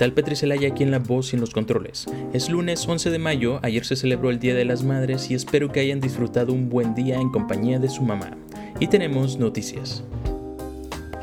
tal 0.00 0.14
Petri 0.14 0.34
Celaya 0.34 0.68
aquí 0.68 0.82
en 0.82 0.90
la 0.90 0.98
voz 0.98 1.30
y 1.30 1.36
en 1.36 1.42
los 1.42 1.50
controles? 1.50 2.06
Es 2.32 2.48
lunes 2.48 2.88
11 2.88 3.10
de 3.10 3.18
mayo, 3.18 3.60
ayer 3.62 3.84
se 3.84 3.96
celebró 3.96 4.30
el 4.30 4.38
Día 4.38 4.54
de 4.54 4.64
las 4.64 4.82
Madres 4.82 5.30
y 5.30 5.34
espero 5.34 5.70
que 5.70 5.80
hayan 5.80 6.00
disfrutado 6.00 6.54
un 6.54 6.70
buen 6.70 6.94
día 6.94 7.20
en 7.20 7.28
compañía 7.28 7.78
de 7.78 7.90
su 7.90 8.00
mamá. 8.00 8.34
Y 8.78 8.86
tenemos 8.86 9.36
noticias. 9.36 10.02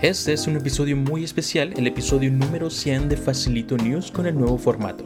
Este 0.03 0.33
es 0.33 0.45
un 0.45 0.57
episodio 0.57 0.95
muy 0.95 1.23
especial, 1.23 1.73
el 1.75 1.87
episodio 1.87 2.31
número 2.31 2.69
100 2.69 3.09
de 3.09 3.17
Facilito 3.17 3.77
News 3.77 4.11
con 4.11 4.27
el 4.27 4.35
nuevo 4.35 4.59
formato. 4.59 5.05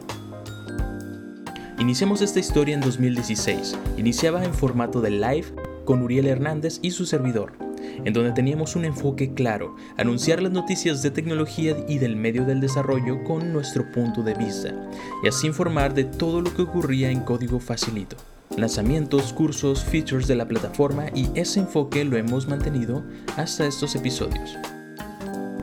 Iniciamos 1.78 2.20
esta 2.20 2.40
historia 2.40 2.74
en 2.74 2.82
2016. 2.82 3.74
Iniciaba 3.96 4.44
en 4.44 4.52
formato 4.52 5.00
de 5.00 5.12
live 5.12 5.46
con 5.86 6.02
Uriel 6.02 6.26
Hernández 6.26 6.78
y 6.82 6.90
su 6.90 7.06
servidor 7.06 7.71
en 8.04 8.12
donde 8.12 8.32
teníamos 8.32 8.76
un 8.76 8.84
enfoque 8.84 9.34
claro, 9.34 9.76
anunciar 9.96 10.42
las 10.42 10.52
noticias 10.52 11.02
de 11.02 11.10
tecnología 11.10 11.76
y 11.88 11.98
del 11.98 12.16
medio 12.16 12.44
del 12.44 12.60
desarrollo 12.60 13.22
con 13.24 13.52
nuestro 13.52 13.90
punto 13.92 14.22
de 14.22 14.34
vista, 14.34 14.74
y 15.22 15.28
así 15.28 15.46
informar 15.46 15.94
de 15.94 16.04
todo 16.04 16.40
lo 16.40 16.54
que 16.54 16.62
ocurría 16.62 17.10
en 17.10 17.20
código 17.20 17.60
facilito. 17.60 18.16
Lanzamientos, 18.56 19.32
cursos, 19.32 19.82
features 19.82 20.26
de 20.26 20.36
la 20.36 20.46
plataforma 20.46 21.06
y 21.14 21.28
ese 21.34 21.60
enfoque 21.60 22.04
lo 22.04 22.18
hemos 22.18 22.46
mantenido 22.46 23.02
hasta 23.36 23.66
estos 23.66 23.94
episodios. 23.94 24.58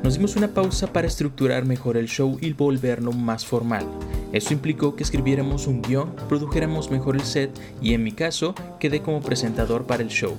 Nos 0.03 0.15
dimos 0.15 0.35
una 0.35 0.47
pausa 0.47 0.91
para 0.91 1.07
estructurar 1.07 1.65
mejor 1.65 1.97
el 1.97 2.07
show 2.07 2.37
y 2.41 2.53
volverlo 2.53 3.11
más 3.11 3.45
formal. 3.45 3.85
Eso 4.31 4.53
implicó 4.53 4.95
que 4.95 5.03
escribiéramos 5.03 5.67
un 5.67 5.81
guion, 5.81 6.15
produjéramos 6.27 6.89
mejor 6.89 7.15
el 7.15 7.23
set 7.23 7.51
y 7.81 7.93
en 7.93 8.03
mi 8.03 8.11
caso 8.11 8.55
quedé 8.79 9.01
como 9.01 9.21
presentador 9.21 9.85
para 9.85 10.01
el 10.01 10.09
show 10.09 10.35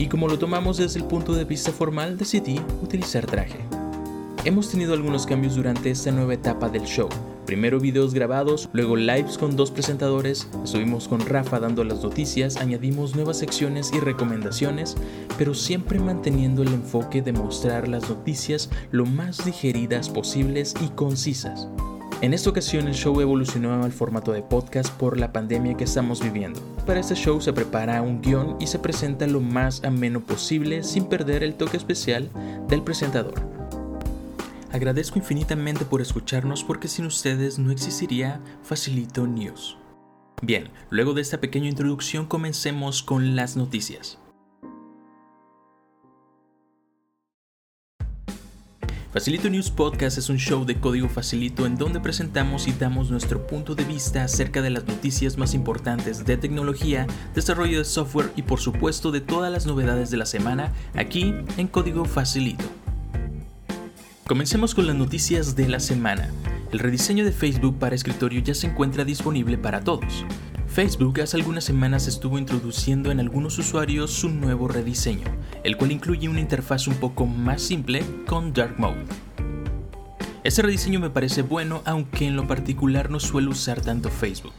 y 0.00 0.06
como 0.06 0.28
lo 0.28 0.38
tomamos 0.38 0.78
desde 0.78 0.98
el 0.98 1.04
punto 1.04 1.34
de 1.34 1.44
vista 1.44 1.72
formal 1.72 2.16
decidí 2.16 2.58
utilizar 2.82 3.26
traje. 3.26 3.58
Hemos 4.46 4.70
tenido 4.70 4.94
algunos 4.94 5.26
cambios 5.26 5.56
durante 5.56 5.90
esta 5.90 6.10
nueva 6.10 6.32
etapa 6.32 6.70
del 6.70 6.84
show. 6.84 7.10
Primero 7.44 7.78
videos 7.78 8.14
grabados, 8.14 8.70
luego 8.72 8.96
lives 8.96 9.36
con 9.36 9.56
dos 9.56 9.70
presentadores, 9.70 10.48
estuvimos 10.64 11.06
con 11.06 11.20
Rafa 11.20 11.60
dando 11.60 11.84
las 11.84 12.02
noticias, 12.02 12.56
añadimos 12.56 13.14
nuevas 13.14 13.36
secciones 13.36 13.92
y 13.92 14.00
recomendaciones, 14.00 14.96
pero 15.36 15.52
siempre 15.52 15.98
manteniendo 15.98 16.62
el 16.62 16.72
enfoque 16.72 17.20
de 17.20 17.34
mostrar 17.34 17.86
las 17.86 18.08
noticias 18.08 18.70
lo 18.92 19.04
más 19.04 19.44
digeridas 19.44 20.08
posibles 20.08 20.74
y 20.82 20.88
concisas. 20.88 21.68
En 22.22 22.32
esta 22.32 22.48
ocasión 22.48 22.88
el 22.88 22.94
show 22.94 23.20
evolucionó 23.20 23.82
al 23.82 23.92
formato 23.92 24.32
de 24.32 24.42
podcast 24.42 24.90
por 24.94 25.18
la 25.18 25.30
pandemia 25.30 25.76
que 25.76 25.84
estamos 25.84 26.22
viviendo. 26.22 26.60
Para 26.90 26.98
este 26.98 27.14
show 27.14 27.40
se 27.40 27.52
prepara 27.52 28.02
un 28.02 28.20
guion 28.20 28.56
y 28.58 28.66
se 28.66 28.80
presenta 28.80 29.28
lo 29.28 29.40
más 29.40 29.84
ameno 29.84 30.26
posible 30.26 30.82
sin 30.82 31.04
perder 31.04 31.44
el 31.44 31.54
toque 31.54 31.76
especial 31.76 32.28
del 32.66 32.82
presentador. 32.82 33.40
Agradezco 34.72 35.16
infinitamente 35.16 35.84
por 35.84 36.00
escucharnos 36.00 36.64
porque 36.64 36.88
sin 36.88 37.06
ustedes 37.06 37.60
no 37.60 37.70
existiría 37.70 38.40
Facilito 38.64 39.24
News. 39.28 39.76
Bien, 40.42 40.70
luego 40.90 41.14
de 41.14 41.22
esta 41.22 41.40
pequeña 41.40 41.68
introducción 41.68 42.26
comencemos 42.26 43.04
con 43.04 43.36
las 43.36 43.56
noticias. 43.56 44.18
Facilito 49.12 49.50
News 49.50 49.72
Podcast 49.72 50.18
es 50.18 50.28
un 50.28 50.38
show 50.38 50.64
de 50.64 50.78
código 50.78 51.08
facilito 51.08 51.66
en 51.66 51.76
donde 51.76 51.98
presentamos 51.98 52.68
y 52.68 52.72
damos 52.72 53.10
nuestro 53.10 53.44
punto 53.44 53.74
de 53.74 53.82
vista 53.82 54.22
acerca 54.22 54.62
de 54.62 54.70
las 54.70 54.86
noticias 54.86 55.36
más 55.36 55.52
importantes 55.52 56.24
de 56.24 56.36
tecnología, 56.36 57.08
desarrollo 57.34 57.78
de 57.78 57.84
software 57.84 58.30
y 58.36 58.42
por 58.42 58.60
supuesto 58.60 59.10
de 59.10 59.20
todas 59.20 59.50
las 59.50 59.66
novedades 59.66 60.12
de 60.12 60.16
la 60.16 60.26
semana 60.26 60.72
aquí 60.94 61.34
en 61.56 61.66
código 61.66 62.04
facilito. 62.04 62.64
Comencemos 64.28 64.76
con 64.76 64.86
las 64.86 64.94
noticias 64.94 65.56
de 65.56 65.68
la 65.68 65.80
semana. 65.80 66.30
El 66.70 66.78
rediseño 66.78 67.24
de 67.24 67.32
Facebook 67.32 67.80
para 67.80 67.96
escritorio 67.96 68.40
ya 68.42 68.54
se 68.54 68.68
encuentra 68.68 69.04
disponible 69.04 69.58
para 69.58 69.80
todos. 69.80 70.24
Facebook 70.72 71.20
hace 71.20 71.36
algunas 71.36 71.64
semanas 71.64 72.06
estuvo 72.06 72.38
introduciendo 72.38 73.10
en 73.10 73.18
algunos 73.18 73.58
usuarios 73.58 74.12
su 74.12 74.28
nuevo 74.28 74.68
rediseño, 74.68 75.26
el 75.64 75.76
cual 75.76 75.90
incluye 75.90 76.28
una 76.28 76.38
interfaz 76.38 76.86
un 76.86 76.94
poco 76.94 77.26
más 77.26 77.60
simple 77.60 78.04
con 78.24 78.52
Dark 78.52 78.78
Mode. 78.78 79.04
Este 80.44 80.62
rediseño 80.62 81.00
me 81.00 81.10
parece 81.10 81.42
bueno, 81.42 81.82
aunque 81.84 82.28
en 82.28 82.36
lo 82.36 82.46
particular 82.46 83.10
no 83.10 83.18
suelo 83.18 83.50
usar 83.50 83.80
tanto 83.80 84.10
Facebook, 84.10 84.54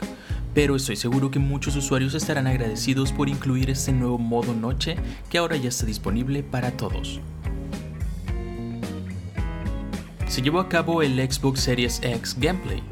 pero 0.54 0.76
estoy 0.76 0.98
seguro 0.98 1.32
que 1.32 1.40
muchos 1.40 1.78
usuarios 1.78 2.14
estarán 2.14 2.46
agradecidos 2.46 3.14
por 3.14 3.30
incluir 3.30 3.70
este 3.70 3.94
nuevo 3.94 4.18
modo 4.18 4.54
noche 4.54 4.98
que 5.30 5.38
ahora 5.38 5.56
ya 5.56 5.70
está 5.70 5.86
disponible 5.86 6.44
para 6.44 6.72
todos. 6.72 7.22
Se 10.28 10.42
llevó 10.42 10.60
a 10.60 10.68
cabo 10.68 11.04
el 11.04 11.16
Xbox 11.32 11.62
Series 11.62 12.02
X 12.04 12.36
Gameplay, 12.38 12.84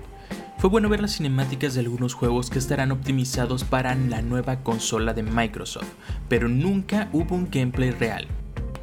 fue 0.59 0.70
bueno 0.70 0.90
ver 0.90 1.00
las 1.00 1.16
cinemáticas 1.16 1.74
de 1.74 1.80
algunos 1.80 2.14
juegos 2.14 2.50
que 2.50 2.59
estarán 2.59 2.92
optimizados 2.92 3.64
para 3.64 3.96
la 3.96 4.22
nueva 4.22 4.62
consola 4.62 5.14
de 5.14 5.24
Microsoft, 5.24 5.88
pero 6.28 6.50
nunca 6.50 7.08
hubo 7.14 7.34
un 7.34 7.50
gameplay 7.50 7.92
real. 7.92 8.28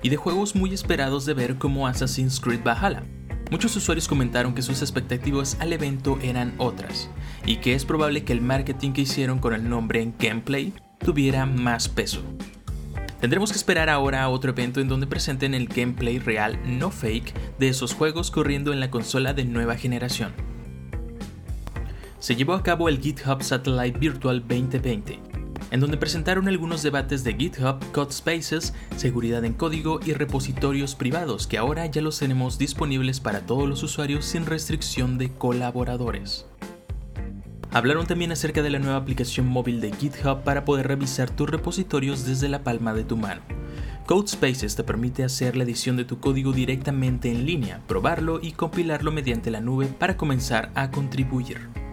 Y 0.00 0.08
de 0.08 0.16
juegos 0.16 0.56
muy 0.56 0.72
esperados 0.72 1.26
de 1.26 1.34
ver 1.34 1.58
como 1.58 1.86
Assassin's 1.86 2.40
Creed 2.40 2.62
Valhalla. 2.64 3.02
Muchos 3.50 3.76
usuarios 3.76 4.08
comentaron 4.08 4.54
que 4.54 4.62
sus 4.62 4.80
expectativas 4.80 5.58
al 5.60 5.70
evento 5.74 6.18
eran 6.22 6.54
otras, 6.56 7.10
y 7.44 7.56
que 7.56 7.74
es 7.74 7.84
probable 7.84 8.24
que 8.24 8.32
el 8.32 8.40
marketing 8.40 8.92
que 8.92 9.02
hicieron 9.02 9.38
con 9.38 9.52
el 9.52 9.68
nombre 9.68 10.00
en 10.00 10.14
gameplay 10.18 10.72
tuviera 11.04 11.44
más 11.44 11.90
peso. 11.90 12.22
Tendremos 13.20 13.52
que 13.52 13.58
esperar 13.58 13.90
ahora 13.90 14.22
a 14.22 14.30
otro 14.30 14.52
evento 14.52 14.80
en 14.80 14.88
donde 14.88 15.06
presenten 15.06 15.52
el 15.52 15.68
gameplay 15.68 16.18
real, 16.18 16.58
no 16.64 16.90
fake, 16.90 17.34
de 17.58 17.68
esos 17.68 17.92
juegos 17.92 18.30
corriendo 18.30 18.72
en 18.72 18.80
la 18.80 18.90
consola 18.90 19.34
de 19.34 19.44
nueva 19.44 19.76
generación 19.76 20.45
se 22.26 22.34
llevó 22.34 22.54
a 22.54 22.62
cabo 22.64 22.88
el 22.88 22.98
GitHub 22.98 23.40
Satellite 23.40 24.00
Virtual 24.00 24.40
2020, 24.40 25.20
en 25.70 25.78
donde 25.78 25.96
presentaron 25.96 26.48
algunos 26.48 26.82
debates 26.82 27.22
de 27.22 27.34
GitHub, 27.34 27.78
Codespaces, 27.92 28.74
seguridad 28.96 29.44
en 29.44 29.52
código 29.52 30.00
y 30.04 30.12
repositorios 30.12 30.96
privados 30.96 31.46
que 31.46 31.56
ahora 31.56 31.86
ya 31.86 32.02
los 32.02 32.18
tenemos 32.18 32.58
disponibles 32.58 33.20
para 33.20 33.42
todos 33.42 33.68
los 33.68 33.84
usuarios 33.84 34.24
sin 34.24 34.44
restricción 34.44 35.18
de 35.18 35.30
colaboradores. 35.34 36.46
Hablaron 37.70 38.08
también 38.08 38.32
acerca 38.32 38.60
de 38.60 38.70
la 38.70 38.80
nueva 38.80 38.96
aplicación 38.96 39.46
móvil 39.46 39.80
de 39.80 39.92
GitHub 39.92 40.42
para 40.42 40.64
poder 40.64 40.88
revisar 40.88 41.30
tus 41.30 41.48
repositorios 41.48 42.26
desde 42.26 42.48
la 42.48 42.64
palma 42.64 42.92
de 42.92 43.04
tu 43.04 43.16
mano. 43.16 43.42
Codespaces 44.04 44.74
te 44.74 44.82
permite 44.82 45.22
hacer 45.22 45.54
la 45.54 45.62
edición 45.62 45.96
de 45.96 46.04
tu 46.04 46.18
código 46.18 46.52
directamente 46.52 47.30
en 47.30 47.46
línea, 47.46 47.82
probarlo 47.86 48.40
y 48.42 48.50
compilarlo 48.50 49.12
mediante 49.12 49.52
la 49.52 49.60
nube 49.60 49.86
para 49.86 50.16
comenzar 50.16 50.72
a 50.74 50.90
contribuir. 50.90 51.85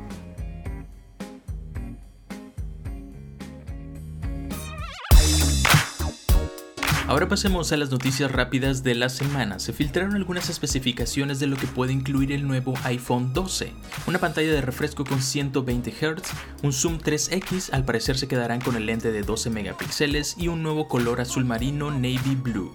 Ahora 7.05 7.27
pasemos 7.27 7.69
a 7.73 7.77
las 7.77 7.91
noticias 7.91 8.31
rápidas 8.31 8.81
de 8.81 8.95
la 8.95 9.09
semana. 9.09 9.59
Se 9.59 9.73
filtraron 9.73 10.15
algunas 10.15 10.49
especificaciones 10.49 11.37
de 11.41 11.47
lo 11.47 11.57
que 11.57 11.67
puede 11.67 11.91
incluir 11.91 12.31
el 12.31 12.47
nuevo 12.47 12.75
iPhone 12.83 13.33
12. 13.33 13.73
Una 14.07 14.19
pantalla 14.19 14.53
de 14.53 14.61
refresco 14.61 15.03
con 15.03 15.21
120 15.21 15.91
Hz, 15.91 16.23
un 16.61 16.71
zoom 16.71 16.99
3X, 16.99 17.73
al 17.73 17.83
parecer 17.83 18.17
se 18.17 18.29
quedarán 18.29 18.61
con 18.61 18.77
el 18.77 18.85
lente 18.85 19.11
de 19.11 19.21
12 19.21 19.49
megapíxeles 19.49 20.35
y 20.37 20.47
un 20.47 20.63
nuevo 20.63 20.87
color 20.87 21.19
azul 21.19 21.43
marino 21.43 21.91
navy 21.91 22.37
blue. 22.41 22.73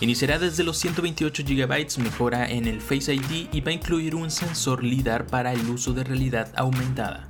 Iniciará 0.00 0.40
desde 0.40 0.64
los 0.64 0.76
128 0.78 1.44
GB, 1.46 2.02
mejora 2.02 2.50
en 2.50 2.66
el 2.66 2.80
Face 2.80 3.14
ID 3.14 3.48
y 3.52 3.60
va 3.60 3.70
a 3.70 3.74
incluir 3.74 4.16
un 4.16 4.32
sensor 4.32 4.82
LIDAR 4.82 5.26
para 5.26 5.52
el 5.52 5.68
uso 5.70 5.92
de 5.92 6.02
realidad 6.02 6.52
aumentada. 6.56 7.27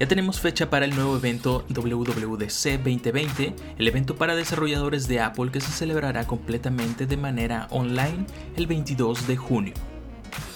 Ya 0.00 0.08
tenemos 0.08 0.40
fecha 0.40 0.70
para 0.70 0.86
el 0.86 0.94
nuevo 0.94 1.14
evento 1.14 1.66
WWDC 1.68 2.78
2020, 2.82 3.54
el 3.76 3.86
evento 3.86 4.16
para 4.16 4.34
desarrolladores 4.34 5.06
de 5.08 5.20
Apple 5.20 5.50
que 5.50 5.60
se 5.60 5.70
celebrará 5.70 6.26
completamente 6.26 7.04
de 7.04 7.18
manera 7.18 7.66
online 7.68 8.24
el 8.56 8.66
22 8.66 9.26
de 9.26 9.36
junio. 9.36 9.74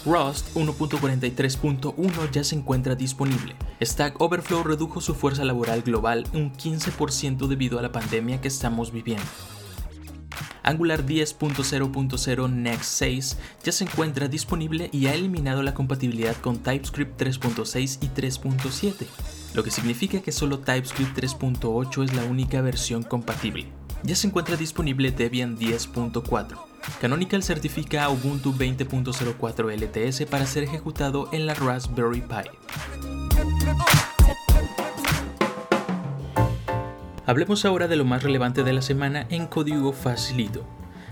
Rust 0.06 0.54
1.43.1 0.54 2.30
ya 2.30 2.42
se 2.42 2.56
encuentra 2.56 2.94
disponible. 2.94 3.54
Stack 3.82 4.18
Overflow 4.18 4.62
redujo 4.62 5.02
su 5.02 5.14
fuerza 5.14 5.44
laboral 5.44 5.82
global 5.82 6.26
un 6.32 6.50
15% 6.50 7.46
debido 7.46 7.78
a 7.78 7.82
la 7.82 7.92
pandemia 7.92 8.40
que 8.40 8.48
estamos 8.48 8.92
viviendo. 8.92 9.26
Angular 10.64 11.06
10.0.0 11.06 12.50
Next 12.50 12.84
6 12.84 13.36
ya 13.62 13.72
se 13.72 13.84
encuentra 13.84 14.26
disponible 14.28 14.88
y 14.92 15.06
ha 15.06 15.14
eliminado 15.14 15.62
la 15.62 15.74
compatibilidad 15.74 16.34
con 16.36 16.58
TypeScript 16.58 17.20
3.6 17.20 17.98
y 18.02 18.08
3.7, 18.08 19.06
lo 19.54 19.62
que 19.62 19.70
significa 19.70 20.20
que 20.20 20.32
solo 20.32 20.58
TypeScript 20.58 21.16
3.8 21.18 22.04
es 22.04 22.14
la 22.14 22.24
única 22.24 22.60
versión 22.60 23.02
compatible. 23.02 23.66
Ya 24.02 24.16
se 24.16 24.26
encuentra 24.26 24.56
disponible 24.56 25.12
Debian 25.12 25.56
10.4. 25.56 26.58
Canonical 27.00 27.42
certifica 27.42 28.08
Ubuntu 28.10 28.52
20.04 28.52 29.70
LTS 29.72 30.26
para 30.26 30.46
ser 30.46 30.64
ejecutado 30.64 31.28
en 31.32 31.46
la 31.46 31.54
Raspberry 31.54 32.20
Pi. 32.20 32.50
Hablemos 37.26 37.64
ahora 37.64 37.88
de 37.88 37.96
lo 37.96 38.04
más 38.04 38.22
relevante 38.22 38.64
de 38.64 38.74
la 38.74 38.82
semana 38.82 39.26
en 39.30 39.46
código 39.46 39.94
facilito. 39.94 40.62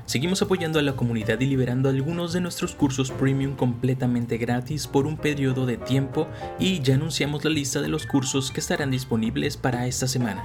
Seguimos 0.04 0.42
apoyando 0.42 0.78
a 0.78 0.82
la 0.82 0.94
comunidad 0.94 1.40
y 1.40 1.46
liberando 1.46 1.88
algunos 1.88 2.34
de 2.34 2.42
nuestros 2.42 2.74
cursos 2.74 3.10
premium 3.10 3.56
completamente 3.56 4.36
gratis 4.36 4.86
por 4.86 5.06
un 5.06 5.16
periodo 5.16 5.64
de 5.64 5.78
tiempo 5.78 6.28
y 6.58 6.82
ya 6.82 6.96
anunciamos 6.96 7.44
la 7.44 7.50
lista 7.50 7.80
de 7.80 7.88
los 7.88 8.06
cursos 8.06 8.50
que 8.50 8.60
estarán 8.60 8.90
disponibles 8.90 9.56
para 9.56 9.86
esta 9.86 10.06
semana. 10.06 10.44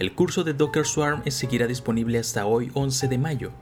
El 0.00 0.14
curso 0.14 0.42
de 0.42 0.54
Docker 0.54 0.84
Swarm 0.84 1.22
seguirá 1.30 1.68
disponible 1.68 2.18
hasta 2.18 2.46
hoy 2.46 2.72
11 2.74 3.06
de 3.06 3.18
mayo. 3.18 3.52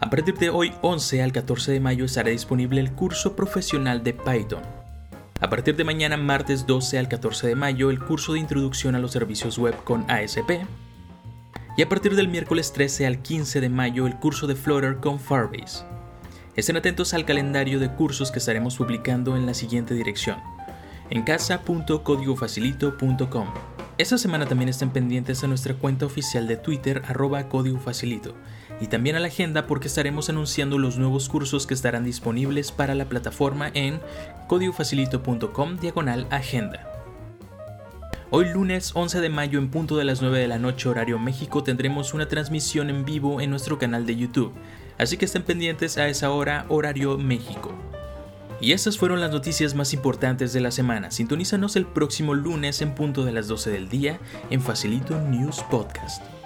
A 0.00 0.10
partir 0.10 0.38
de 0.38 0.50
hoy 0.50 0.72
11 0.82 1.22
al 1.22 1.30
14 1.30 1.70
de 1.70 1.78
mayo 1.78 2.04
estará 2.06 2.30
disponible 2.30 2.80
el 2.80 2.90
curso 2.90 3.36
profesional 3.36 4.02
de 4.02 4.14
Python. 4.14 4.79
A 5.42 5.48
partir 5.48 5.74
de 5.74 5.84
mañana 5.84 6.18
martes 6.18 6.66
12 6.66 6.98
al 6.98 7.08
14 7.08 7.46
de 7.46 7.54
mayo 7.54 7.90
el 7.90 7.98
curso 7.98 8.34
de 8.34 8.40
introducción 8.40 8.94
a 8.94 8.98
los 8.98 9.12
servicios 9.12 9.56
web 9.56 9.74
con 9.84 10.04
ASP 10.10 10.50
y 11.78 11.82
a 11.82 11.88
partir 11.88 12.14
del 12.14 12.28
miércoles 12.28 12.74
13 12.74 13.06
al 13.06 13.22
15 13.22 13.62
de 13.62 13.70
mayo 13.70 14.06
el 14.06 14.16
curso 14.16 14.46
de 14.46 14.54
Flutter 14.54 14.98
con 14.98 15.18
Firebase. 15.18 15.86
Estén 16.56 16.76
atentos 16.76 17.14
al 17.14 17.24
calendario 17.24 17.80
de 17.80 17.88
cursos 17.88 18.30
que 18.30 18.38
estaremos 18.38 18.76
publicando 18.76 19.34
en 19.34 19.46
la 19.46 19.54
siguiente 19.54 19.94
dirección: 19.94 20.36
en 21.08 21.22
casa.códigofacilito.com. 21.22 23.48
Esta 24.00 24.16
semana 24.16 24.46
también 24.46 24.70
estén 24.70 24.88
pendientes 24.88 25.44
a 25.44 25.46
nuestra 25.46 25.74
cuenta 25.74 26.06
oficial 26.06 26.46
de 26.46 26.56
Twitter 26.56 27.02
arroba 27.06 27.50
códigofacilito 27.50 28.34
y 28.80 28.86
también 28.86 29.14
a 29.14 29.20
la 29.20 29.26
agenda 29.26 29.66
porque 29.66 29.88
estaremos 29.88 30.30
anunciando 30.30 30.78
los 30.78 30.96
nuevos 30.96 31.28
cursos 31.28 31.66
que 31.66 31.74
estarán 31.74 32.02
disponibles 32.02 32.72
para 32.72 32.94
la 32.94 33.10
plataforma 33.10 33.70
en 33.74 34.00
códigofacilito.com 34.48 35.76
diagonal 35.76 36.26
agenda. 36.30 36.90
Hoy 38.30 38.48
lunes 38.48 38.92
11 38.94 39.20
de 39.20 39.28
mayo 39.28 39.58
en 39.58 39.70
punto 39.70 39.98
de 39.98 40.04
las 40.04 40.22
9 40.22 40.38
de 40.38 40.48
la 40.48 40.58
noche 40.58 40.88
horario 40.88 41.18
México 41.18 41.62
tendremos 41.62 42.14
una 42.14 42.26
transmisión 42.26 42.88
en 42.88 43.04
vivo 43.04 43.42
en 43.42 43.50
nuestro 43.50 43.78
canal 43.78 44.06
de 44.06 44.16
YouTube, 44.16 44.54
así 44.96 45.18
que 45.18 45.26
estén 45.26 45.42
pendientes 45.42 45.98
a 45.98 46.08
esa 46.08 46.30
hora 46.30 46.64
horario 46.70 47.18
México. 47.18 47.74
Y 48.60 48.72
estas 48.72 48.98
fueron 48.98 49.20
las 49.20 49.30
noticias 49.30 49.74
más 49.74 49.94
importantes 49.94 50.52
de 50.52 50.60
la 50.60 50.70
semana. 50.70 51.10
Sintonízanos 51.10 51.76
el 51.76 51.86
próximo 51.86 52.34
lunes 52.34 52.82
en 52.82 52.94
punto 52.94 53.24
de 53.24 53.32
las 53.32 53.48
12 53.48 53.70
del 53.70 53.88
día 53.88 54.20
en 54.50 54.60
Facilito 54.60 55.18
News 55.18 55.62
Podcast. 55.70 56.39